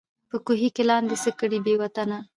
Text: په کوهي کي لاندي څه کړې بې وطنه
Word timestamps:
په 0.29 0.37
کوهي 0.45 0.69
کي 0.75 0.83
لاندي 0.89 1.15
څه 1.23 1.31
کړې 1.39 1.59
بې 1.65 1.73
وطنه 1.81 2.17